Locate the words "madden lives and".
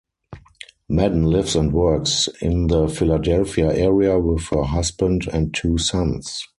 0.89-1.71